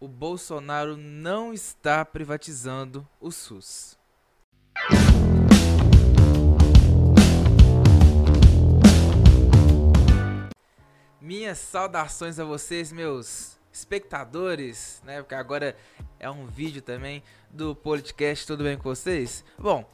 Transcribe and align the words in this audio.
o 0.00 0.08
Bolsonaro 0.08 0.96
não 0.96 1.52
está 1.52 2.02
privatizando 2.06 3.06
o 3.20 3.30
SUS. 3.30 3.98
Minhas 11.20 11.58
saudações 11.58 12.38
a 12.38 12.44
vocês, 12.44 12.90
meus 12.90 13.58
espectadores, 13.70 15.02
né? 15.04 15.20
Porque 15.20 15.34
agora 15.34 15.76
é 16.18 16.30
um 16.30 16.46
vídeo 16.46 16.80
também 16.80 17.22
do 17.50 17.76
podcast, 17.76 18.46
tudo 18.46 18.64
bem 18.64 18.78
com 18.78 18.84
vocês? 18.84 19.44
Bom, 19.58 19.88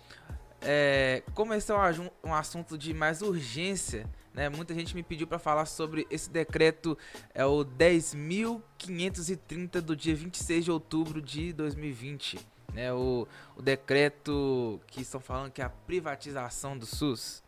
é, 0.69 1.23
como 1.33 1.55
esse 1.55 1.71
é 1.71 1.75
um, 1.75 2.11
um 2.31 2.35
assunto 2.35 2.77
de 2.77 2.93
mais 2.93 3.23
urgência, 3.23 4.05
né? 4.35 4.49
Muita 4.49 4.75
gente 4.75 4.97
me 4.97 5.03
pediu 5.03 5.29
para 5.29 5.39
falar 5.39 5.65
sobre 5.65 6.07
esse 6.11 6.29
decreto, 6.29 6.99
é 7.33 7.47
o 7.47 7.65
10.530 7.65 9.81
do 9.81 9.95
dia 9.95 10.17
26 10.17 10.65
de 10.65 10.71
outubro 10.71 11.23
de 11.23 11.53
2020. 11.53 12.41
Né, 12.75 12.93
o, 12.93 13.29
o 13.57 13.63
decreto 13.63 14.81
que 14.89 15.01
estão 15.01 15.21
falando 15.21 15.51
que 15.51 15.63
é 15.63 15.65
a 15.65 15.71
privatização 15.71 16.77
do 16.77 16.85
SUS. 16.85 17.43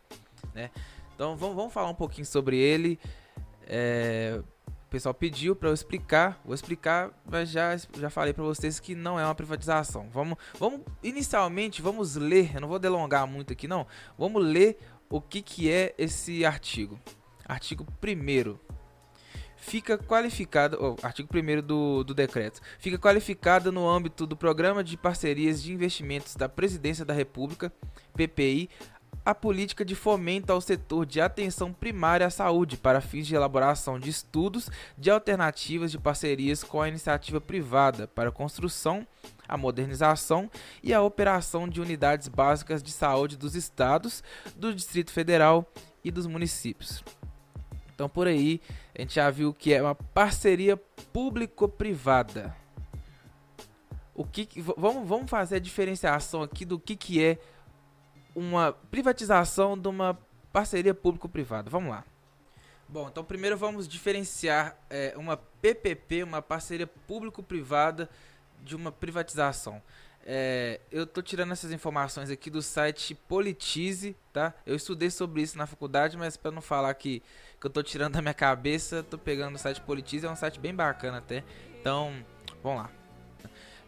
Né? 0.55 0.71
Então 1.13 1.37
vamos, 1.37 1.55
vamos 1.55 1.73
falar 1.73 1.89
um 1.89 1.95
pouquinho 1.95 2.25
sobre 2.25 2.57
ele. 2.57 2.97
É, 3.67 4.41
o 4.89 4.91
pessoal 4.91 5.13
pediu 5.13 5.55
para 5.55 5.69
eu 5.69 5.73
explicar, 5.73 6.41
vou 6.43 6.55
explicar, 6.55 7.11
mas 7.23 7.51
já, 7.51 7.77
já 7.77 8.09
falei 8.09 8.33
para 8.33 8.43
vocês 8.43 8.79
que 8.79 8.95
não 8.95 9.19
é 9.19 9.23
uma 9.23 9.35
privatização. 9.35 10.09
Vamos, 10.11 10.35
vamos 10.57 10.81
inicialmente 11.03 11.79
vamos 11.79 12.15
ler, 12.15 12.55
eu 12.55 12.61
não 12.61 12.67
vou 12.67 12.79
delongar 12.79 13.27
muito 13.27 13.53
aqui 13.53 13.67
não. 13.67 13.85
Vamos 14.17 14.43
ler 14.43 14.79
o 15.07 15.21
que 15.21 15.43
que 15.43 15.71
é 15.71 15.93
esse 15.95 16.43
artigo. 16.43 16.99
Artigo 17.47 17.85
1 18.03 18.57
fica 19.57 19.95
qualificado, 19.95 20.77
oh, 20.81 21.05
artigo 21.05 21.29
1 21.31 21.61
do, 21.61 22.03
do 22.03 22.13
decreto, 22.15 22.59
fica 22.79 22.97
qualificado 22.97 23.71
no 23.71 23.87
âmbito 23.87 24.25
do 24.25 24.35
Programa 24.35 24.83
de 24.83 24.97
Parcerias 24.97 25.61
de 25.61 25.71
Investimentos 25.71 26.35
da 26.35 26.49
Presidência 26.49 27.05
da 27.05 27.13
República, 27.13 27.71
PPI, 28.15 28.69
a 29.29 29.35
política 29.35 29.85
de 29.85 29.95
fomento 29.95 30.51
ao 30.51 30.61
setor 30.61 31.05
de 31.05 31.21
atenção 31.21 31.71
primária 31.71 32.25
à 32.25 32.29
saúde 32.29 32.77
para 32.77 33.01
fins 33.01 33.27
de 33.27 33.35
elaboração 33.35 33.99
de 33.99 34.09
estudos 34.09 34.69
de 34.97 35.11
alternativas 35.11 35.91
de 35.91 35.99
parcerias 35.99 36.63
com 36.63 36.81
a 36.81 36.87
iniciativa 36.87 37.39
privada 37.39 38.07
para 38.07 38.29
a 38.29 38.31
construção, 38.31 39.05
a 39.47 39.57
modernização 39.57 40.49
e 40.81 40.93
a 40.93 41.01
operação 41.01 41.67
de 41.67 41.81
unidades 41.81 42.27
básicas 42.27 42.81
de 42.81 42.91
saúde 42.91 43.37
dos 43.37 43.55
estados, 43.55 44.23
do 44.55 44.73
Distrito 44.73 45.11
Federal 45.11 45.71
e 46.03 46.09
dos 46.09 46.25
municípios. 46.25 47.03
Então 47.93 48.09
por 48.09 48.27
aí 48.27 48.61
a 48.97 49.01
gente 49.01 49.15
já 49.15 49.29
viu 49.29 49.53
que 49.53 49.73
é 49.73 49.81
uma 49.81 49.95
parceria 49.95 50.77
público-privada. 51.11 52.55
O 54.15 54.25
que, 54.25 54.45
que 54.45 54.61
vamos, 54.61 55.07
vamos 55.07 55.29
fazer 55.29 55.57
a 55.57 55.59
diferenciação 55.59 56.41
aqui 56.41 56.65
do 56.65 56.79
que, 56.79 56.95
que 56.95 57.23
é 57.23 57.37
uma 58.39 58.71
privatização 58.71 59.77
de 59.77 59.87
uma 59.87 60.17
parceria 60.51 60.93
público-privada. 60.93 61.69
Vamos 61.69 61.91
lá. 61.91 62.03
Bom, 62.87 63.07
então 63.07 63.23
primeiro 63.23 63.55
vamos 63.55 63.87
diferenciar 63.87 64.75
é, 64.89 65.13
uma 65.15 65.37
PPP, 65.37 66.23
uma 66.23 66.41
parceria 66.41 66.87
público-privada, 66.87 68.09
de 68.63 68.75
uma 68.75 68.91
privatização. 68.91 69.81
É, 70.25 70.79
eu 70.91 71.03
estou 71.03 71.23
tirando 71.23 71.51
essas 71.51 71.71
informações 71.71 72.29
aqui 72.29 72.49
do 72.49 72.61
site 72.61 73.15
Politize, 73.15 74.15
tá? 74.33 74.53
Eu 74.65 74.75
estudei 74.75 75.09
sobre 75.09 75.41
isso 75.41 75.57
na 75.57 75.65
faculdade, 75.65 76.17
mas 76.17 76.35
para 76.35 76.51
não 76.51 76.61
falar 76.61 76.93
que, 76.93 77.21
que 77.59 77.65
eu 77.65 77.69
estou 77.69 77.83
tirando 77.83 78.13
da 78.13 78.21
minha 78.21 78.33
cabeça, 78.33 78.99
estou 78.99 79.19
pegando 79.19 79.55
o 79.55 79.59
site 79.59 79.81
Politize, 79.81 80.25
é 80.25 80.29
um 80.29 80.35
site 80.35 80.59
bem 80.59 80.73
bacana 80.73 81.19
até. 81.19 81.43
Então, 81.79 82.13
vamos 82.61 82.83
lá. 82.83 82.89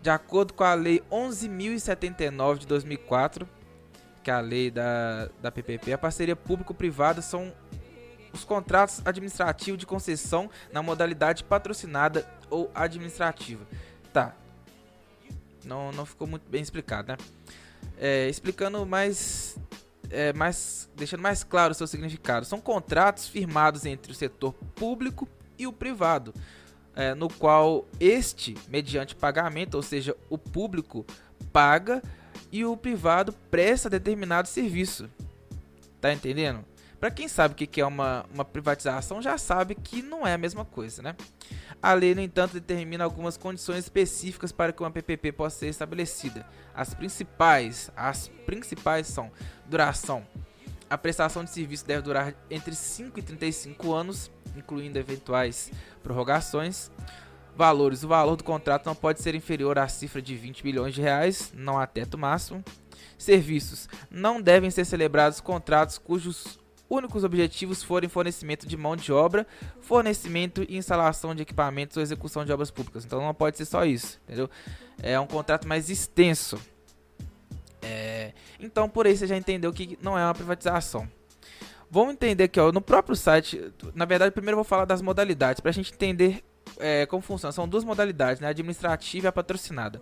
De 0.02 0.10
acordo 0.10 0.54
com 0.54 0.64
a 0.64 0.74
Lei 0.74 1.00
11.079 1.12 2.60
de 2.60 2.68
2004, 2.68 3.48
que 4.24 4.30
é 4.30 4.34
a 4.34 4.40
lei 4.40 4.70
da, 4.70 5.30
da 5.42 5.52
PPP, 5.52 5.94
a 5.94 5.98
parceria 5.98 6.36
público-privada 6.36 7.22
são 7.22 7.54
os 8.34 8.44
contratos 8.44 9.02
administrativos 9.06 9.80
de 9.80 9.86
concessão 9.86 10.50
na 10.72 10.82
modalidade 10.82 11.44
patrocinada 11.44 12.28
ou 12.50 12.72
administrativa. 12.74 13.66
Tá. 14.14 14.36
Não, 15.66 15.92
não 15.92 16.06
ficou 16.06 16.28
muito 16.28 16.50
bem 16.50 16.62
explicado, 16.62 17.10
né? 17.10 17.18
É, 17.98 18.28
explicando 18.30 18.86
mais, 18.86 19.58
é, 20.10 20.34
mais. 20.34 20.90
deixando 20.96 21.22
mais 21.22 21.44
claro 21.44 21.72
o 21.72 21.76
seu 21.76 21.88
significado. 21.88 22.46
São 22.46 22.60
contratos 22.60 23.28
firmados 23.28 23.86
entre 23.86 24.12
o 24.12 24.16
setor 24.16 24.54
público 24.76 25.28
e 25.58 25.68
o 25.68 25.74
privado, 25.74 26.34
é, 26.96 27.14
no 27.14 27.30
qual 27.30 27.86
este, 28.00 28.58
mediante 28.68 29.16
pagamento, 29.16 29.76
ou 29.76 29.84
seja, 29.84 30.16
o 30.30 30.38
público 30.38 31.06
paga 31.54 32.02
e 32.52 32.66
o 32.66 32.76
privado 32.76 33.34
presta 33.50 33.90
determinado 33.90 34.48
serviço. 34.48 35.10
Tá 36.00 36.12
entendendo? 36.12 36.66
Para 37.00 37.10
quem 37.10 37.28
sabe 37.28 37.54
o 37.54 37.58
que 37.58 37.82
é 37.82 37.86
uma, 37.86 38.26
uma 38.32 38.46
privatização, 38.46 39.22
já 39.22 39.36
sabe 39.36 39.74
que 39.74 40.04
não 40.04 40.26
é 40.26 40.34
a 40.34 40.38
mesma 40.38 40.64
coisa, 40.64 41.02
né? 41.02 41.16
A 41.82 41.94
lei, 41.94 42.14
no 42.14 42.22
entanto, 42.22 42.54
determina 42.54 43.04
algumas 43.04 43.38
condições 43.38 43.80
específicas 43.80 44.52
para 44.52 44.72
que 44.72 44.84
uma 44.84 44.92
PPP 44.92 45.32
possa 45.32 45.58
ser 45.58 45.68
estabelecida. 45.68 46.46
As 46.76 46.94
principais, 46.94 47.90
as 47.96 48.28
principais 48.46 49.08
são 49.08 49.32
duração. 49.66 50.24
A 50.88 50.96
prestação 50.96 51.44
de 51.44 51.50
serviço 51.50 51.88
deve 51.88 52.04
durar 52.04 52.36
entre 52.52 52.76
5 52.76 53.18
e 53.18 53.24
35 53.24 53.92
anos, 53.92 54.30
incluindo 54.56 55.00
eventuais 55.00 55.72
prorrogações. 56.04 56.92
Valores: 57.56 58.04
o 58.04 58.08
valor 58.08 58.36
do 58.36 58.44
contrato 58.44 58.86
não 58.86 58.96
pode 58.96 59.22
ser 59.22 59.36
inferior 59.36 59.78
à 59.78 59.88
cifra 59.88 60.22
de 60.22 60.36
20 60.36 60.64
milhões 60.64 60.94
de 60.94 61.02
reais, 61.02 61.52
não 61.56 61.80
há 61.80 61.86
teto 61.86 62.18
máximo. 62.18 62.64
Serviços: 63.18 63.88
não 64.10 64.42
devem 64.42 64.70
ser 64.70 64.86
celebrados 64.86 65.40
contratos 65.40 65.98
cujos 65.98 66.60
únicos 66.92 67.24
objetivos 67.24 67.82
forem 67.82 68.10
fornecimento 68.10 68.68
de 68.68 68.76
mão 68.76 68.98
de 68.98 69.14
obra, 69.14 69.48
fornecimento 69.80 70.66
e 70.68 70.76
instalação 70.76 71.34
de 71.34 71.42
equipamentos 71.42 71.96
ou 71.96 72.04
execução 72.04 72.44
de 72.44 72.52
obras 72.52 72.70
públicas. 72.70 73.06
Então 73.06 73.22
não 73.22 73.34
pode 73.34 73.58
ser 73.58 73.66
só 73.66 73.86
isso, 73.86 74.20
entendeu? 74.26 74.50
É 75.02 75.18
um 75.18 75.26
contrato 75.26 75.68
mais 75.68 75.90
extenso. 75.90 76.60
É... 77.82 78.34
Então 78.60 78.90
por 78.90 79.08
aí 79.08 79.16
você 79.16 79.26
já 79.26 79.38
entendeu 79.38 79.72
que 79.72 79.98
não 80.02 80.18
é 80.18 80.26
uma 80.26 80.34
privatização. 80.36 81.08
Vamos 81.90 82.14
entender 82.14 82.46
aqui, 82.46 82.60
ó, 82.60 82.72
no 82.72 82.82
próprio 82.82 83.16
site, 83.16 83.72
na 83.94 84.06
verdade, 84.06 84.32
primeiro 84.32 84.54
eu 84.54 84.64
vou 84.64 84.64
falar 84.64 84.86
das 84.86 85.02
modalidades, 85.02 85.60
para 85.60 85.72
a 85.72 85.74
gente 85.74 85.94
entender 85.94 86.42
é, 86.82 87.06
como 87.06 87.22
funciona? 87.22 87.52
São 87.52 87.68
duas 87.68 87.84
modalidades, 87.84 88.42
né? 88.42 88.48
A 88.48 88.52
administrativa 88.52 89.28
e 89.28 89.30
a 89.30 89.32
patrocinada. 89.32 90.02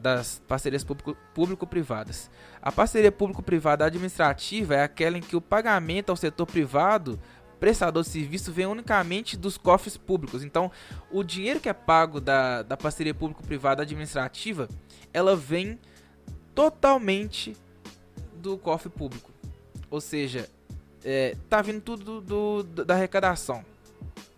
Das 0.00 0.40
parcerias 0.48 0.86
público-privadas. 1.34 2.30
A 2.62 2.72
parceria 2.72 3.12
público-privada 3.12 3.84
administrativa 3.84 4.76
é 4.76 4.82
aquela 4.82 5.18
em 5.18 5.20
que 5.20 5.36
o 5.36 5.42
pagamento 5.42 6.08
ao 6.08 6.16
setor 6.16 6.46
privado 6.46 7.20
prestador 7.58 8.02
de 8.02 8.08
serviço 8.08 8.52
vem 8.52 8.66
unicamente 8.66 9.36
dos 9.36 9.58
cofres 9.58 9.96
públicos. 9.96 10.42
Então, 10.42 10.70
o 11.10 11.22
dinheiro 11.22 11.60
que 11.60 11.68
é 11.68 11.72
pago 11.72 12.20
da, 12.20 12.62
da 12.62 12.76
parceria 12.76 13.14
público-privada 13.14 13.82
administrativa, 13.82 14.68
ela 15.12 15.36
vem 15.36 15.78
totalmente 16.54 17.56
do 18.34 18.56
cofre 18.58 18.90
público. 18.90 19.30
Ou 19.90 20.00
seja, 20.00 20.48
é, 21.04 21.36
tá 21.48 21.62
vindo 21.62 21.80
tudo 21.80 22.20
do, 22.20 22.62
do, 22.62 22.84
da 22.84 22.94
arrecadação. 22.94 23.64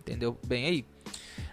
Entendeu 0.09 0.35
bem 0.43 0.65
aí? 0.65 0.85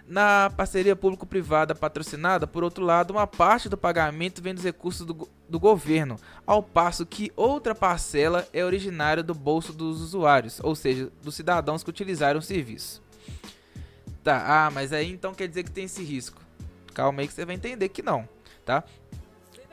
Na 0.07 0.49
parceria 0.49 0.95
público-privada 0.95 1.75
patrocinada, 1.75 2.47
por 2.47 2.63
outro 2.63 2.83
lado, 2.83 3.11
uma 3.11 3.27
parte 3.27 3.69
do 3.69 3.77
pagamento 3.77 4.41
vem 4.41 4.55
dos 4.55 4.63
recursos 4.63 5.05
do, 5.05 5.29
do 5.47 5.59
governo, 5.59 6.15
ao 6.45 6.63
passo 6.63 7.05
que 7.05 7.31
outra 7.35 7.75
parcela 7.75 8.47
é 8.51 8.63
originária 8.63 9.21
do 9.21 9.35
bolso 9.35 9.73
dos 9.73 10.01
usuários, 10.01 10.59
ou 10.63 10.75
seja, 10.75 11.11
dos 11.21 11.35
cidadãos 11.35 11.83
que 11.83 11.89
utilizaram 11.89 12.39
o 12.39 12.41
serviço. 12.41 13.03
Tá, 14.23 14.65
ah, 14.65 14.71
mas 14.71 14.91
aí 14.91 15.11
então 15.11 15.33
quer 15.33 15.47
dizer 15.47 15.63
que 15.63 15.71
tem 15.71 15.85
esse 15.85 16.03
risco. 16.03 16.41
Calma 16.93 17.21
aí 17.21 17.27
que 17.27 17.33
você 17.33 17.45
vai 17.45 17.55
entender 17.55 17.89
que 17.89 18.01
não, 18.01 18.27
tá? 18.65 18.83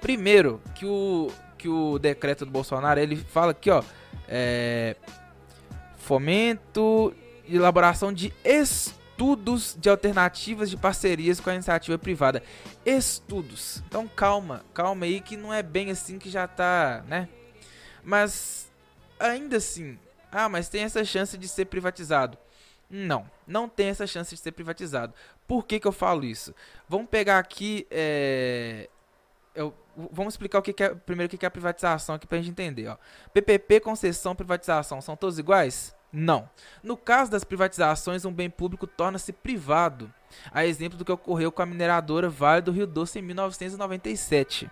Primeiro, 0.00 0.61
que 0.75 0.85
o, 0.85 1.31
que 1.56 1.69
o 1.69 1.99
decreto 1.99 2.44
do 2.44 2.50
Bolsonaro, 2.50 3.00
ele 3.00 3.17
fala 3.17 3.53
aqui, 3.53 3.70
ó, 3.70 3.82
é, 4.29 4.97
fomento 5.97 7.14
elaboração 7.49 8.12
de 8.12 8.32
estudos 8.44 9.76
de 9.79 9.88
alternativas 9.88 10.70
de 10.70 10.76
parcerias 10.76 11.41
com 11.41 11.50
a 11.50 11.55
iniciativa 11.55 11.99
privada. 11.99 12.43
Estudos. 12.85 13.82
Então 13.87 14.08
calma, 14.08 14.64
calma 14.73 15.06
aí 15.06 15.20
que 15.20 15.37
não 15.37 15.52
é 15.52 15.62
bem 15.62 15.91
assim 15.91 16.19
que 16.19 16.31
já 16.31 16.46
tá, 16.46 17.05
né? 17.06 17.29
Mas 18.02 18.70
ainda 19.19 19.56
assim, 19.56 19.99
ah, 20.31 20.49
mas 20.49 20.69
tem 20.69 20.82
essa 20.82 21.05
chance 21.05 21.38
de 21.38 21.49
ser 21.49 21.67
privatizado. 21.67 22.37
Não, 22.91 23.29
não 23.46 23.69
tem 23.69 23.88
essa 23.88 24.06
chance 24.06 24.35
de 24.35 24.41
ser 24.41 24.52
privatizado. 24.52 25.14
Por 25.46 25.64
que, 25.64 25.81
que 25.81 25.87
eu 25.87 25.93
falo 25.93 26.25
isso? 26.25 26.55
Vamos 26.88 27.08
pegar 27.08 27.38
aqui. 27.38 27.87
É... 27.91 28.88
Eu, 29.55 29.73
vamos 30.11 30.35
explicar 30.35 30.58
o 30.58 30.62
que, 30.62 30.73
que 30.73 30.82
é 30.82 30.94
primeiro 30.94 31.29
o 31.29 31.31
que, 31.31 31.38
que 31.38 31.46
é 31.46 31.49
a 31.49 31.50
privatização 31.50 32.14
aqui 32.14 32.26
pra 32.26 32.38
gente 32.38 32.50
entender. 32.50 32.88
Ó. 32.88 32.96
PPP, 33.32 33.81
concessão, 33.81 34.35
privatização, 34.35 35.00
são 35.00 35.17
todos 35.17 35.38
iguais? 35.38 35.94
Não. 36.14 36.49
No 36.81 36.96
caso 36.96 37.28
das 37.28 37.43
privatizações, 37.43 38.25
um 38.25 38.32
bem 38.32 38.49
público 38.49 38.87
torna-se 38.87 39.32
privado, 39.32 40.12
a 40.52 40.64
exemplo 40.64 40.96
do 40.96 41.05
que 41.05 41.11
ocorreu 41.11 41.50
com 41.50 41.61
a 41.61 41.66
mineradora 41.66 42.31
Vale 42.31 42.62
do 42.62 42.70
Rio 42.70 42.87
Doce 42.87 43.19
em 43.19 43.22
1997. 43.22 44.70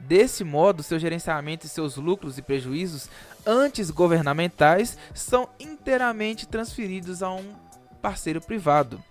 Desse 0.00 0.42
modo, 0.42 0.82
seu 0.82 0.98
gerenciamento 0.98 1.66
e 1.66 1.68
seus 1.68 1.96
lucros 1.96 2.38
e 2.38 2.42
prejuízos 2.42 3.10
antes 3.44 3.90
governamentais 3.90 4.96
são 5.14 5.50
inteiramente 5.60 6.48
transferidos 6.48 7.22
a 7.22 7.30
um 7.30 7.54
parceiro 8.00 8.40
privado. 8.40 9.04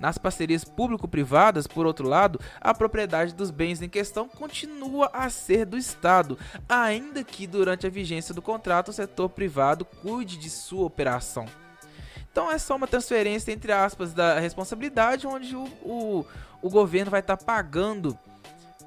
Nas 0.00 0.18
parcerias 0.18 0.64
público-privadas, 0.64 1.66
por 1.66 1.86
outro 1.86 2.08
lado, 2.08 2.40
a 2.60 2.74
propriedade 2.74 3.34
dos 3.34 3.50
bens 3.50 3.82
em 3.82 3.88
questão 3.88 4.28
continua 4.28 5.10
a 5.12 5.28
ser 5.30 5.64
do 5.66 5.76
Estado, 5.76 6.38
ainda 6.68 7.22
que 7.22 7.46
durante 7.46 7.86
a 7.86 7.90
vigência 7.90 8.34
do 8.34 8.42
contrato 8.42 8.88
o 8.88 8.92
setor 8.92 9.28
privado 9.28 9.84
cuide 9.84 10.36
de 10.36 10.50
sua 10.50 10.84
operação. 10.84 11.46
Então 12.30 12.50
é 12.50 12.58
só 12.58 12.74
uma 12.74 12.88
transferência, 12.88 13.52
entre 13.52 13.70
aspas, 13.70 14.12
da 14.12 14.40
responsabilidade, 14.40 15.26
onde 15.26 15.54
o, 15.54 15.64
o, 15.82 16.26
o 16.60 16.68
governo 16.68 17.10
vai 17.10 17.20
estar 17.20 17.36
tá 17.36 17.44
pagando 17.44 18.18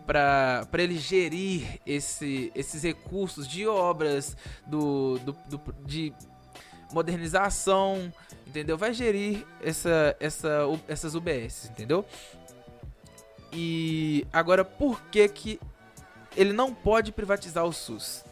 para 0.06 0.68
ele 0.74 0.98
gerir 0.98 1.80
esse, 1.86 2.52
esses 2.56 2.82
recursos 2.84 3.48
de 3.48 3.68
obras, 3.68 4.36
do, 4.66 5.20
do, 5.20 5.34
do, 5.50 5.62
de 5.86 6.14
modernização, 6.94 8.12
entendeu? 8.48 8.78
Vai 8.78 8.94
gerir 8.94 9.46
essa, 9.62 10.16
essa, 10.20 10.62
essas 10.88 11.14
UBS, 11.14 11.70
entendeu? 11.70 12.06
E 13.52 14.26
agora, 14.32 14.64
por 14.64 15.02
que 15.04 15.28
que 15.28 15.60
ele 16.36 16.54
não 16.54 16.74
pode 16.74 17.12
privatizar 17.12 17.66
o 17.66 17.74
SUS? 17.74 18.24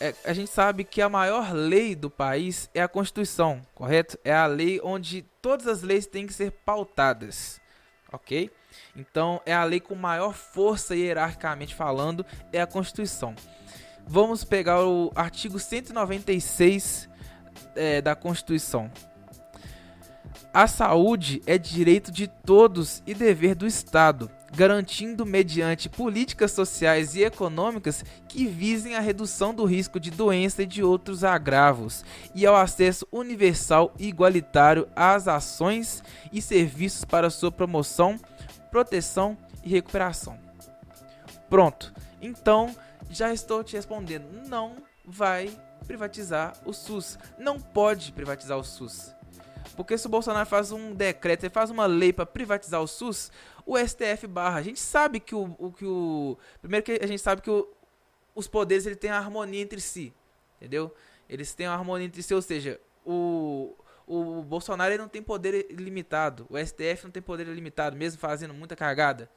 É, 0.00 0.14
a 0.24 0.32
gente 0.32 0.50
sabe 0.50 0.84
que 0.84 1.02
a 1.02 1.08
maior 1.08 1.52
lei 1.52 1.96
do 1.96 2.08
país 2.08 2.70
é 2.72 2.80
a 2.80 2.88
Constituição, 2.88 3.60
correto? 3.74 4.16
É 4.24 4.32
a 4.32 4.46
lei 4.46 4.80
onde 4.82 5.22
todas 5.42 5.66
as 5.66 5.82
leis 5.82 6.06
têm 6.06 6.26
que 6.26 6.32
ser 6.32 6.52
pautadas, 6.52 7.60
ok? 8.12 8.48
Então, 8.94 9.40
é 9.44 9.52
a 9.52 9.64
lei 9.64 9.80
com 9.80 9.96
maior 9.96 10.34
força 10.34 10.94
hierarquicamente 10.94 11.74
falando, 11.74 12.24
é 12.52 12.60
a 12.60 12.66
Constituição. 12.66 13.34
Vamos 14.06 14.44
pegar 14.44 14.84
o 14.84 15.12
artigo 15.16 15.58
196 15.58 17.08
é, 17.78 18.02
da 18.02 18.14
Constituição. 18.14 18.90
A 20.52 20.66
saúde 20.66 21.42
é 21.46 21.56
direito 21.56 22.10
de 22.10 22.26
todos 22.26 23.02
e 23.06 23.14
dever 23.14 23.54
do 23.54 23.66
Estado, 23.66 24.30
garantindo 24.54 25.24
mediante 25.24 25.88
políticas 25.88 26.52
sociais 26.52 27.14
e 27.14 27.22
econômicas 27.22 28.04
que 28.26 28.46
visem 28.46 28.96
a 28.96 29.00
redução 29.00 29.54
do 29.54 29.64
risco 29.64 30.00
de 30.00 30.10
doença 30.10 30.62
e 30.62 30.66
de 30.66 30.82
outros 30.82 31.22
agravos, 31.22 32.04
e 32.34 32.46
ao 32.46 32.56
acesso 32.56 33.06
universal 33.12 33.94
e 33.98 34.08
igualitário 34.08 34.88
às 34.96 35.28
ações 35.28 36.02
e 36.32 36.42
serviços 36.42 37.04
para 37.04 37.30
sua 37.30 37.52
promoção, 37.52 38.18
proteção 38.70 39.36
e 39.62 39.68
recuperação. 39.68 40.38
Pronto. 41.48 41.92
Então, 42.20 42.74
já 43.10 43.32
estou 43.32 43.62
te 43.62 43.76
respondendo. 43.76 44.26
Não 44.48 44.74
vai 45.06 45.50
privatizar 45.88 46.56
o 46.64 46.72
SUS. 46.72 47.18
Não 47.36 47.58
pode 47.58 48.12
privatizar 48.12 48.56
o 48.56 48.62
SUS. 48.62 49.12
Porque 49.76 49.98
se 49.98 50.06
o 50.06 50.10
Bolsonaro 50.10 50.46
faz 50.46 50.70
um 50.70 50.94
decreto, 50.94 51.44
ele 51.44 51.50
faz 51.52 51.70
uma 51.70 51.86
lei 51.86 52.12
para 52.12 52.24
privatizar 52.24 52.80
o 52.80 52.86
SUS, 52.86 53.32
o 53.66 53.76
STF 53.76 54.26
barra. 54.26 54.58
A 54.58 54.62
gente 54.62 54.78
sabe 54.78 55.18
que 55.18 55.34
o, 55.34 55.56
o 55.58 55.72
que 55.72 55.84
o 55.84 56.38
primeiro 56.60 56.84
que 56.84 57.00
a 57.02 57.06
gente 57.06 57.20
sabe 57.20 57.42
que 57.42 57.50
o, 57.50 57.68
os 58.34 58.46
poderes 58.46 58.86
ele 58.86 58.96
tem 58.96 59.10
harmonia 59.10 59.60
entre 59.60 59.80
si, 59.80 60.14
entendeu? 60.56 60.94
Eles 61.28 61.54
têm 61.54 61.66
harmonia 61.66 62.06
entre 62.06 62.22
si, 62.22 62.32
ou 62.32 62.42
seja, 62.42 62.80
o 63.04 63.74
o 64.08 64.42
Bolsonaro 64.42 64.90
ele 64.90 65.02
não 65.02 65.08
tem 65.08 65.22
poder 65.22 65.66
ilimitado, 65.68 66.46
o 66.48 66.56
STF 66.56 67.04
não 67.04 67.10
tem 67.10 67.22
poder 67.22 67.46
ilimitado, 67.46 67.94
mesmo 67.94 68.18
fazendo 68.18 68.54
muita 68.54 68.74
cagada. 68.74 69.28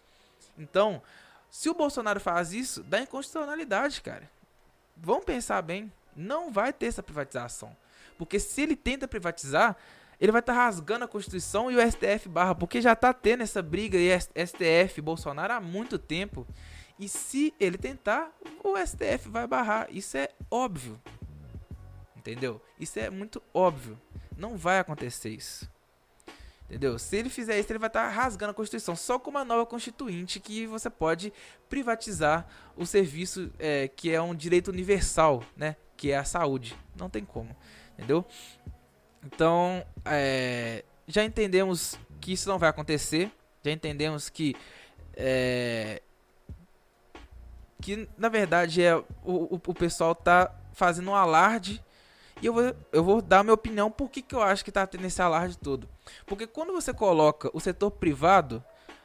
Então, 0.57 1.01
se 1.49 1.69
o 1.69 1.73
Bolsonaro 1.73 2.21
faz 2.21 2.53
isso, 2.53 2.81
dá 2.81 3.01
inconstitucionalidade, 3.01 4.01
cara. 4.01 4.31
Vamos 4.95 5.25
pensar 5.25 5.61
bem, 5.61 5.91
não 6.15 6.51
vai 6.51 6.71
ter 6.73 6.87
essa 6.87 7.03
privatização. 7.03 7.75
Porque 8.17 8.39
se 8.39 8.61
ele 8.61 8.75
tenta 8.75 9.07
privatizar, 9.07 9.75
ele 10.19 10.31
vai 10.31 10.39
estar 10.39 10.53
tá 10.53 10.65
rasgando 10.65 11.05
a 11.05 11.07
Constituição 11.07 11.71
e 11.71 11.75
o 11.75 11.91
STF 11.91 12.29
barra, 12.29 12.53
porque 12.53 12.79
já 12.79 12.93
está 12.93 13.11
tendo 13.11 13.41
essa 13.41 13.61
briga 13.61 13.97
aí, 13.97 14.09
STF 14.19 15.01
Bolsonaro 15.01 15.53
há 15.53 15.59
muito 15.59 15.97
tempo. 15.97 16.47
E 16.99 17.09
se 17.09 17.53
ele 17.59 17.79
tentar, 17.79 18.31
o 18.63 18.77
STF 18.77 19.27
vai 19.27 19.47
barrar. 19.47 19.87
Isso 19.89 20.15
é 20.17 20.29
óbvio. 20.51 21.01
Entendeu? 22.15 22.61
Isso 22.79 22.99
é 22.99 23.09
muito 23.09 23.41
óbvio. 23.51 23.99
Não 24.37 24.55
vai 24.55 24.77
acontecer 24.77 25.29
isso. 25.29 25.67
Entendeu? 26.65 26.99
Se 26.99 27.17
ele 27.17 27.29
fizer 27.29 27.59
isso, 27.59 27.71
ele 27.71 27.79
vai 27.79 27.89
estar 27.89 28.03
tá 28.03 28.09
rasgando 28.09 28.51
a 28.51 28.53
Constituição. 28.53 28.95
Só 28.95 29.17
com 29.17 29.31
uma 29.31 29.43
nova 29.43 29.65
Constituinte 29.65 30.39
que 30.39 30.67
você 30.67 30.89
pode 30.89 31.33
privatizar 31.67 32.47
o 32.77 32.85
serviço 32.85 33.51
é, 33.57 33.87
que 33.87 34.11
é 34.11 34.21
um 34.21 34.35
direito 34.35 34.69
universal, 34.69 35.43
né? 35.57 35.75
Que 36.01 36.11
é 36.11 36.17
a 36.17 36.23
saúde. 36.23 36.75
Não 36.95 37.11
tem 37.11 37.23
como. 37.23 37.55
Entendeu? 37.93 38.25
Então, 39.23 39.85
é, 40.03 40.83
já 41.07 41.23
entendemos 41.23 41.95
que 42.19 42.33
isso 42.33 42.49
não 42.49 42.57
vai 42.57 42.69
acontecer. 42.69 43.31
Já 43.63 43.71
entendemos 43.71 44.27
que. 44.27 44.55
É, 45.13 46.01
que 47.79 48.09
na 48.17 48.29
verdade 48.29 48.81
é 48.81 48.95
o, 48.95 49.03
o, 49.23 49.55
o 49.55 49.73
pessoal 49.75 50.15
tá 50.15 50.51
fazendo 50.73 51.11
um 51.11 51.15
alarde 51.15 51.83
e 52.41 52.47
eu 52.47 52.53
vou, 52.53 52.75
eu 52.91 53.03
vou 53.03 53.21
dar 53.21 53.39
a 53.39 53.43
minha 53.43 53.53
opinião 53.53 53.91
por 53.91 54.09
que, 54.09 54.23
que 54.23 54.33
eu 54.33 54.41
acho 54.41 54.63
que 54.63 54.71
está 54.71 54.87
tendo 54.87 55.05
esse 55.05 55.21
alarde 55.21 55.55
todo. 55.55 55.87
Porque 56.25 56.47
quando 56.47 56.73
você 56.73 56.91
coloca 56.91 57.51
o 57.53 57.59
setor 57.59 57.91
privado 57.91 58.63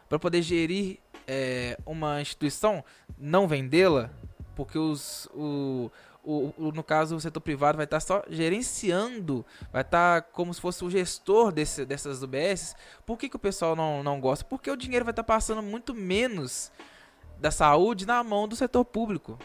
para 0.08 0.19
poder 0.19 0.40
gerir 0.40 0.99
é, 1.26 1.78
uma 1.84 2.22
instituição, 2.22 2.82
não 3.19 3.46
vendê-la, 3.46 4.08
porque 4.54 4.78
os, 4.78 5.28
o, 5.34 5.90
o, 6.26 6.52
o, 6.58 6.73
no 6.73 6.82
caso 6.82 7.14
o 7.14 7.20
setor 7.20 7.40
privado 7.40 7.76
vai 7.76 7.84
estar 7.84 7.99
tá 7.99 8.00
só 8.00 8.25
gerenciando, 8.28 9.46
vai 9.73 9.82
estar 9.82 10.23
tá 10.23 10.28
como 10.32 10.52
se 10.52 10.61
fosse 10.61 10.84
o 10.84 10.90
gestor 10.90 11.52
desse, 11.52 11.84
dessas 11.84 12.20
UBS. 12.20 12.75
Por 13.06 13.17
que, 13.17 13.28
que 13.28 13.37
o 13.37 13.38
pessoal 13.38 13.76
não, 13.76 14.02
não 14.02 14.20
gosta? 14.20 14.44
Porque 14.44 14.69
o 14.69 14.76
dinheiro 14.76 15.05
vai 15.05 15.12
estar 15.12 15.23
tá 15.23 15.34
passando 15.34 15.62
muito 15.62 15.94
menos 15.94 16.73
da 17.38 17.52
saúde 17.52 18.05
na 18.05 18.25
mão 18.25 18.49
do 18.49 18.56
setor 18.56 18.84
público. 18.84 19.38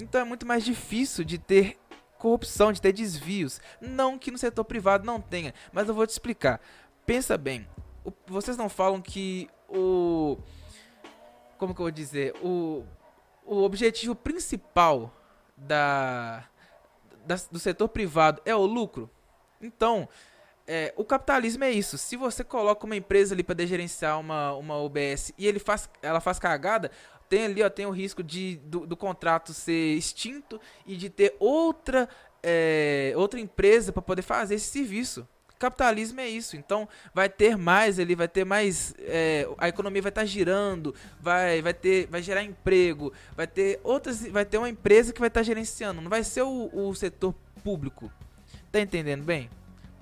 Então 0.00 0.18
é 0.18 0.24
muito 0.24 0.46
mais 0.46 0.64
difícil 0.64 1.22
de 1.22 1.36
ter 1.36 1.78
corrupção, 2.18 2.72
de 2.72 2.80
ter 2.80 2.94
desvios. 2.94 3.60
Não 3.78 4.18
que 4.18 4.30
no 4.30 4.38
setor 4.38 4.64
privado 4.64 5.04
não 5.04 5.20
tenha, 5.20 5.52
mas 5.70 5.86
eu 5.86 5.94
vou 5.94 6.06
te 6.06 6.10
explicar. 6.10 6.62
Pensa 7.04 7.36
bem, 7.36 7.68
o, 8.02 8.12
vocês 8.26 8.56
não 8.56 8.70
falam 8.70 9.02
que 9.02 9.50
o. 9.68 10.38
Como 11.58 11.74
que 11.74 11.80
eu 11.80 11.84
vou 11.84 11.90
dizer? 11.90 12.34
O, 12.42 12.84
o 13.44 13.62
objetivo 13.62 14.14
principal 14.14 15.12
da, 15.56 16.44
da 17.24 17.36
do 17.50 17.58
setor 17.58 17.88
privado 17.88 18.42
é 18.44 18.54
o 18.54 18.66
lucro? 18.66 19.10
Então, 19.60 20.08
é, 20.66 20.92
o 20.96 21.04
capitalismo 21.04 21.64
é 21.64 21.70
isso. 21.70 21.96
Se 21.96 22.16
você 22.16 22.42
coloca 22.42 22.84
uma 22.84 22.96
empresa 22.96 23.34
ali 23.34 23.42
para 23.42 23.64
gerenciar 23.66 24.18
uma, 24.18 24.52
uma 24.54 24.76
OBS 24.76 25.32
e 25.38 25.46
ele 25.46 25.58
faz, 25.58 25.88
ela 26.02 26.20
faz 26.20 26.38
cagada, 26.38 26.90
tem 27.28 27.44
ali, 27.44 27.62
ó, 27.62 27.70
tem 27.70 27.86
o 27.86 27.90
risco 27.90 28.22
de 28.22 28.56
do, 28.64 28.86
do 28.86 28.96
contrato 28.96 29.52
ser 29.52 29.96
extinto 29.96 30.60
e 30.84 30.96
de 30.96 31.08
ter 31.08 31.36
outra 31.38 32.08
é, 32.42 33.12
outra 33.16 33.40
empresa 33.40 33.92
para 33.92 34.02
poder 34.02 34.22
fazer 34.22 34.56
esse 34.56 34.66
serviço. 34.66 35.26
Capitalismo 35.58 36.20
é 36.20 36.28
isso, 36.28 36.56
então 36.56 36.86
vai 37.14 37.28
ter 37.28 37.56
mais 37.56 37.98
ele 37.98 38.14
vai 38.14 38.28
ter 38.28 38.44
mais, 38.44 38.94
é, 39.00 39.48
a 39.56 39.68
economia 39.68 40.02
vai 40.02 40.10
estar 40.10 40.20
tá 40.20 40.26
girando, 40.26 40.94
vai, 41.20 41.62
vai 41.62 41.72
ter, 41.72 42.06
vai 42.08 42.22
gerar 42.22 42.42
emprego, 42.42 43.12
vai 43.34 43.46
ter 43.46 43.80
outras, 43.82 44.26
vai 44.26 44.44
ter 44.44 44.58
uma 44.58 44.68
empresa 44.68 45.12
que 45.12 45.20
vai 45.20 45.28
estar 45.28 45.40
tá 45.40 45.44
gerenciando, 45.44 46.02
não 46.02 46.10
vai 46.10 46.22
ser 46.22 46.42
o, 46.42 46.70
o 46.72 46.94
setor 46.94 47.34
público. 47.64 48.12
Tá 48.70 48.80
entendendo 48.80 49.24
bem? 49.24 49.48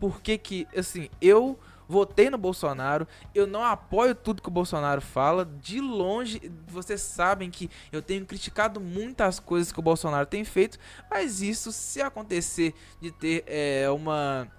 Por 0.01 0.21
que 0.21 0.37
que, 0.37 0.67
assim, 0.77 1.09
eu 1.21 1.59
votei 1.89 2.31
no 2.31 2.39
Bolsonaro, 2.39 3.07
eu 3.35 3.47
não 3.47 3.65
apoio 3.65 4.15
tudo 4.15 4.43
que 4.43 4.49
o 4.49 4.53
Bolsonaro 4.53 5.01
fala, 5.01 5.45
de 5.45 5.81
longe, 5.81 6.51
vocês 6.67 7.01
sabem 7.01 7.51
que 7.51 7.71
eu 7.93 8.03
tenho 8.03 8.25
criticado 8.27 8.81
muitas 8.81 9.39
coisas 9.39 9.71
que 9.71 9.79
o 9.79 9.83
Bolsonaro 9.83 10.27
tem 10.27 10.45
feito, 10.45 10.79
mas 11.11 11.43
isso, 11.43 11.73
se 11.73 12.01
acontecer 12.01 12.75
de 13.01 13.11
ter 13.11 13.45
é, 13.47 13.89
uma, 13.91 14.51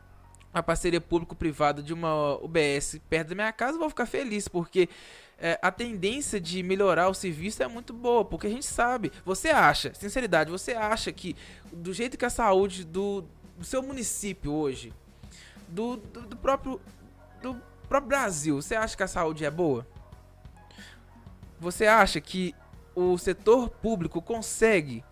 uma 0.55 0.63
parceria 0.63 1.01
público-privada 1.01 1.83
de 1.83 1.93
uma 1.93 2.35
UBS 2.37 2.99
perto 3.09 3.29
da 3.29 3.35
minha 3.35 3.51
casa, 3.51 3.75
eu 3.75 3.79
vou 3.79 3.89
ficar 3.89 4.05
feliz, 4.05 4.47
porque 4.47 4.87
é, 5.37 5.59
a 5.61 5.69
tendência 5.69 6.39
de 6.39 6.63
melhorar 6.63 7.09
o 7.09 7.13
serviço 7.13 7.61
é 7.61 7.67
muito 7.67 7.93
boa, 7.93 8.23
porque 8.23 8.47
a 8.47 8.49
gente 8.49 8.65
sabe, 8.65 9.11
você 9.25 9.49
acha, 9.49 9.93
sinceridade, 9.93 10.49
você 10.49 10.73
acha 10.73 11.11
que 11.11 11.35
do 11.73 11.93
jeito 11.93 12.17
que 12.17 12.23
a 12.23 12.29
saúde 12.29 12.85
do, 12.85 13.25
do 13.57 13.65
seu 13.65 13.83
município 13.83 14.53
hoje, 14.53 14.93
do, 15.67 15.97
do, 15.97 16.21
do 16.21 16.37
próprio 16.37 16.79
do 17.41 17.61
próprio 17.89 18.07
Brasil, 18.07 18.61
você 18.61 18.75
acha 18.75 18.95
que 18.95 19.03
a 19.03 19.07
saúde 19.07 19.43
é 19.43 19.51
boa? 19.51 19.85
Você 21.59 21.85
acha 21.85 22.19
que 22.21 22.55
o 22.95 23.17
setor 23.17 23.69
público 23.69 24.21
consegue 24.21 25.03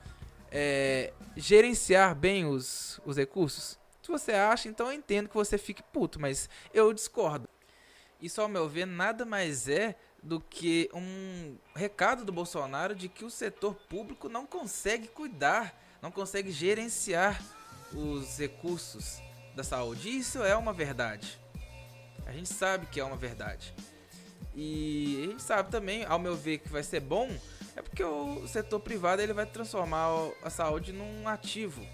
é, 0.49 1.11
gerenciar 1.35 2.15
bem 2.15 2.45
os, 2.45 2.99
os 3.05 3.17
recursos? 3.17 3.82
Se 4.03 4.11
você 4.11 4.33
acha, 4.33 4.67
então 4.67 4.87
eu 4.87 4.93
entendo 4.93 5.29
que 5.29 5.35
você 5.35 5.57
fique 5.57 5.81
puto, 5.81 6.19
mas 6.19 6.49
eu 6.73 6.93
discordo. 6.93 7.47
Isso, 8.21 8.41
ao 8.41 8.49
meu 8.49 8.67
ver, 8.67 8.85
nada 8.85 9.25
mais 9.25 9.69
é 9.69 9.95
do 10.21 10.41
que 10.41 10.89
um 10.93 11.55
recado 11.73 12.25
do 12.25 12.31
Bolsonaro 12.31 12.93
de 12.93 13.07
que 13.07 13.23
o 13.23 13.29
setor 13.29 13.75
público 13.89 14.27
não 14.27 14.45
consegue 14.45 15.07
cuidar, 15.07 15.73
não 16.01 16.11
consegue 16.11 16.51
gerenciar 16.51 17.41
os 17.93 18.37
recursos 18.37 19.21
da 19.55 19.63
saúde. 19.63 20.09
Isso 20.09 20.43
é 20.43 20.55
uma 20.55 20.73
verdade. 20.73 21.39
A 22.25 22.33
gente 22.33 22.49
sabe 22.49 22.87
que 22.87 22.99
é 22.99 23.03
uma 23.05 23.17
verdade. 23.17 23.73
E 24.53 25.23
a 25.23 25.31
gente 25.31 25.43
sabe 25.43 25.71
também, 25.71 26.03
ao 26.03 26.19
meu 26.19 26.35
ver, 26.35 26.57
que 26.57 26.67
vai 26.67 26.83
ser 26.83 26.99
bom, 26.99 27.29
é 27.73 27.81
porque 27.81 28.03
o 28.03 28.45
setor 28.49 28.81
privado 28.81 29.21
ele 29.21 29.33
vai 29.33 29.45
transformar 29.45 30.09
a 30.43 30.49
saúde 30.49 30.91
num 30.91 31.25
ativo, 31.25 31.85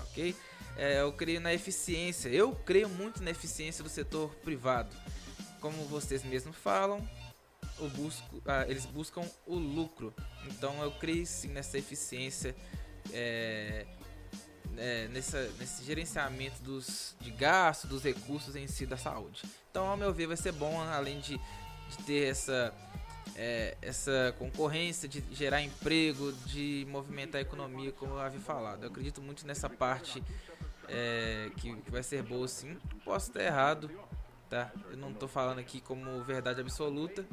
ok? 0.00 0.34
É, 0.76 1.00
eu 1.00 1.12
creio 1.12 1.40
na 1.40 1.52
eficiência, 1.52 2.28
eu 2.28 2.54
creio 2.54 2.88
muito 2.88 3.22
na 3.22 3.30
eficiência 3.30 3.84
do 3.84 3.90
setor 3.90 4.34
privado. 4.36 4.96
Como 5.60 5.84
vocês 5.84 6.24
mesmos 6.24 6.56
falam, 6.56 7.06
busco, 7.88 8.42
ah, 8.46 8.64
eles 8.68 8.84
buscam 8.86 9.22
o 9.46 9.56
lucro. 9.56 10.14
Então 10.46 10.82
eu 10.82 10.90
creio 10.92 11.26
sim 11.26 11.48
nessa 11.48 11.78
eficiência, 11.78 12.54
é, 13.12 13.86
é, 14.76 15.08
nessa, 15.08 15.50
nesse 15.58 15.84
gerenciamento 15.84 16.62
dos, 16.62 17.16
de 17.20 17.30
gastos, 17.30 17.88
dos 17.88 18.02
recursos 18.02 18.56
em 18.56 18.66
si 18.66 18.86
da 18.86 18.96
saúde. 18.96 19.42
Então, 19.70 19.86
ao 19.86 19.96
meu 19.96 20.12
ver, 20.12 20.26
vai 20.26 20.36
ser 20.36 20.52
bom, 20.52 20.80
além 20.80 21.20
de, 21.20 21.38
de 21.38 21.98
ter 22.04 22.28
essa, 22.28 22.74
é, 23.36 23.76
essa 23.80 24.34
concorrência, 24.38 25.08
de 25.08 25.22
gerar 25.32 25.62
emprego, 25.62 26.32
de 26.46 26.86
movimentar 26.88 27.38
a 27.38 27.42
economia, 27.42 27.92
como 27.92 28.14
eu 28.14 28.20
havia 28.20 28.40
falado. 28.40 28.82
Eu 28.84 28.90
acredito 28.90 29.22
muito 29.22 29.46
nessa 29.46 29.68
parte 29.68 30.22
é, 30.90 31.50
que, 31.56 31.74
que 31.74 31.90
vai 31.90 32.02
ser 32.02 32.22
boa 32.22 32.46
sim. 32.48 32.76
Posso 33.04 33.28
estar 33.28 33.42
errado, 33.42 33.90
tá? 34.48 34.70
Eu 34.90 34.96
não 34.96 35.10
estou 35.12 35.28
falando 35.28 35.60
aqui 35.60 35.80
como 35.80 36.22
verdade 36.24 36.60
absoluta, 36.60 37.24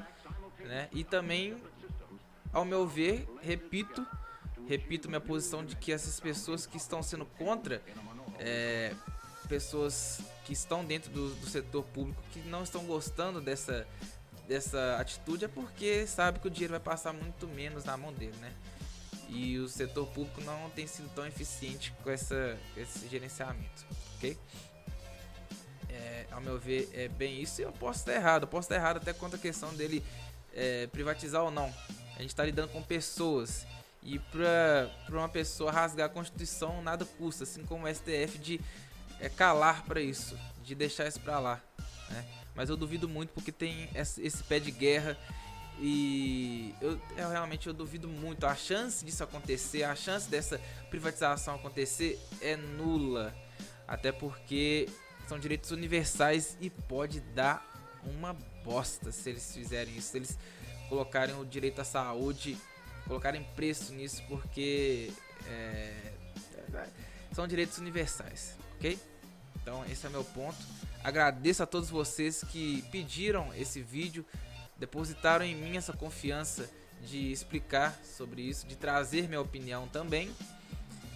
né? 0.60 0.88
E 0.92 1.04
também, 1.04 1.58
ao 2.54 2.64
meu 2.64 2.88
ver, 2.88 3.28
repito, 3.42 4.06
repito 4.68 5.10
minha 5.10 5.22
posição 5.22 5.66
de 5.66 5.76
que 5.76 5.92
essas 5.92 6.20
pessoas 6.20 6.66
que 6.66 6.78
estão 6.78 7.02
sendo 7.02 7.26
contra, 7.26 7.82
é, 8.40 8.94
pessoas 9.50 10.22
que 10.46 10.54
estão 10.54 10.86
dentro 10.86 11.12
do, 11.12 11.34
do, 11.36 11.48
setor 11.48 11.84
público 11.84 12.22
que 12.32 12.40
não 12.42 12.64
estão 12.64 12.86
gostando 12.86 13.42
dessa, 13.42 13.88
dessa 14.48 14.98
atitude 14.98 15.46
é 15.46 15.48
porque 15.48 16.06
sabe 16.06 16.40
que 16.40 16.48
o 16.48 16.50
dinheiro 16.50 16.72
vai 16.72 16.80
passar 16.80 17.14
muito 17.14 17.48
menos 17.48 17.84
na 17.84 17.98
mão 17.98 18.14
dele, 18.14 18.36
né? 18.40 18.54
E 19.30 19.58
o 19.60 19.68
setor 19.68 20.08
público 20.08 20.42
não 20.42 20.70
tem 20.70 20.88
sido 20.88 21.10
tão 21.14 21.26
eficiente 21.28 21.94
com 22.04 22.10
essa, 22.10 22.58
esse 22.76 23.08
gerenciamento, 23.08 23.86
ok? 24.16 24.38
É, 25.90 26.26
ao 26.32 26.40
meu 26.40 26.58
ver, 26.58 26.90
é 26.94 27.08
bem 27.08 27.42
isso. 27.42 27.62
E 27.62 27.64
eu 27.64 27.72
posso 27.72 28.00
estar 28.00 28.14
errado, 28.14 28.48
posso 28.48 28.66
estar 28.66 28.76
errado 28.76 28.98
até 28.98 29.14
quanto 29.14 29.36
a 29.36 29.40
questão 29.40 29.74
dele 29.76 30.04
é, 30.54 30.88
privatizar 30.88 31.44
ou 31.44 31.52
não. 31.52 31.74
A 32.16 32.22
gente 32.22 32.30
está 32.30 32.44
lidando 32.44 32.70
com 32.70 32.82
pessoas. 32.82 33.66
E 34.02 34.20
para 34.20 34.90
uma 35.10 35.28
pessoa 35.28 35.72
rasgar 35.72 36.06
a 36.06 36.10
Constituição, 36.10 36.82
nada 36.82 37.04
custa, 37.04 37.44
assim 37.44 37.66
como 37.66 37.86
o 37.86 37.94
STF 37.94 38.38
de 38.38 38.62
é, 39.20 39.28
calar 39.28 39.84
para 39.84 40.00
isso, 40.00 40.38
de 40.64 40.74
deixar 40.74 41.08
isso 41.08 41.20
para 41.20 41.40
lá. 41.40 41.62
Né? 42.10 42.26
Mas 42.56 42.70
eu 42.70 42.78
duvido 42.78 43.08
muito 43.08 43.32
porque 43.34 43.52
tem 43.52 43.90
esse 43.94 44.44
pé 44.44 44.60
de 44.60 44.72
guerra 44.72 45.18
e 45.80 46.74
eu, 46.82 47.00
eu, 47.16 47.30
realmente 47.30 47.68
eu 47.68 47.74
duvido 47.74 48.08
muito. 48.08 48.46
A 48.46 48.56
chance 48.56 49.06
disso 49.06 49.24
acontecer, 49.24 49.84
a 49.84 49.96
chance 49.96 50.30
dessa 50.30 50.60
privatização 50.90 51.56
acontecer 51.56 52.20
é 52.42 52.56
nula. 52.56 53.36
Até 53.88 54.12
porque 54.12 54.90
são 55.28 55.38
direitos 55.38 55.72
universais 55.72 56.58
e 56.60 56.70
pode 56.70 57.20
dar 57.20 57.66
uma 58.04 58.34
bosta 58.64 59.12
se 59.12 59.30
eles 59.30 59.54
fizerem 59.54 59.96
isso. 59.96 60.12
Se 60.12 60.18
eles 60.18 60.38
colocarem 60.90 61.40
o 61.40 61.46
direito 61.46 61.80
à 61.80 61.84
saúde, 61.84 62.58
colocarem 63.06 63.44
preço 63.56 63.94
nisso, 63.94 64.24
porque 64.28 65.12
é, 65.48 66.14
são 67.34 67.48
direitos 67.48 67.78
universais, 67.78 68.56
ok? 68.76 68.98
Então 69.62 69.86
esse 69.86 70.06
é 70.06 70.10
meu 70.10 70.24
ponto. 70.24 70.58
Agradeço 71.04 71.62
a 71.62 71.66
todos 71.66 71.90
vocês 71.90 72.44
que 72.44 72.82
pediram 72.92 73.54
esse 73.54 73.82
vídeo, 73.82 74.26
depositaram 74.80 75.46
em 75.46 75.56
mim 75.56 75.78
essa 75.78 75.94
confiança 75.94 76.70
de 77.02 77.32
explicar 77.32 78.00
sobre 78.04 78.42
isso, 78.42 78.68
de 78.68 78.76
trazer 78.76 79.28
minha 79.28 79.42
opinião 79.42 79.88
também. 79.88 80.34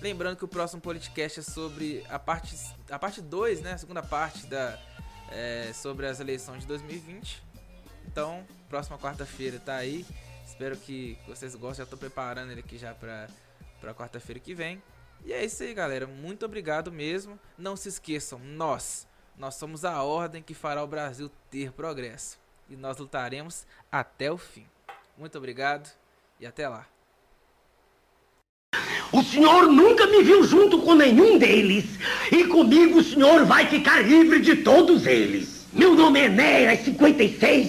Lembrando 0.02 0.38
que 0.38 0.46
o 0.46 0.48
próximo 0.48 0.82
podcast 0.82 1.40
é 1.40 1.44
sobre 1.44 2.04
a 2.10 2.18
parte 2.18 2.56
a 2.90 2.98
parte 2.98 3.22
2, 3.22 3.62
né, 3.62 3.74
a 3.74 3.78
segunda 3.78 4.02
parte 4.02 4.46
da 4.48 4.80
é, 5.32 5.72
sobre 5.74 6.08
as 6.08 6.20
eleições 6.20 6.62
de 6.62 6.68
2020. 6.68 7.44
Então, 8.06 8.46
próxima 8.68 8.98
quarta-feira 8.98 9.60
tá 9.60 9.76
aí. 9.76 10.06
Espero 10.46 10.76
que 10.78 11.18
vocês 11.28 11.56
gostem. 11.56 11.86
Já 11.86 11.90
tô 11.90 11.98
preparando 11.98 12.52
ele 12.52 12.60
aqui 12.60 12.78
já 12.78 12.94
pra, 12.94 13.28
pra 13.80 13.94
quarta-feira 13.94 14.40
que 14.40 14.54
vem. 14.54 14.82
E 15.24 15.32
é 15.32 15.46
isso 15.46 15.64
aí, 15.64 15.74
galera. 15.74 16.08
Muito 16.08 16.46
obrigado 16.46 16.92
mesmo. 16.92 17.40
Não 17.58 17.76
se 17.76 17.90
esqueçam, 17.90 18.40
nós, 18.40 19.08
nós 19.38 19.56
somos 19.56 19.86
a 19.86 20.02
ordem 20.04 20.42
que 20.42 20.54
fará 20.54 20.84
o 20.84 20.88
Brasil 20.88 21.30
ter 21.50 21.72
progresso. 21.72 22.40
E 22.72 22.76
nós 22.78 22.98
lutaremos 22.98 23.68
até 23.92 24.32
o 24.32 24.38
fim. 24.38 24.66
Muito 25.18 25.38
obrigado 25.38 25.92
e 26.40 26.46
até 26.46 26.70
lá. 26.70 26.88
O 29.12 29.22
senhor 29.22 29.68
nunca 29.68 30.08
me 30.08 30.24
viu 30.24 30.42
junto 30.46 30.80
com 30.80 30.96
nenhum 30.96 31.38
deles. 31.38 31.84
E 32.32 32.46
comigo 32.46 33.00
o 33.00 33.04
senhor 33.04 33.44
vai 33.44 33.68
ficar 33.68 34.00
livre 34.00 34.40
de 34.40 34.56
todos 34.64 35.06
eles. 35.06 35.68
Meu 35.74 35.94
nome 35.96 36.22
é 36.22 36.26
Enéas 36.28 36.80
56 36.86 37.60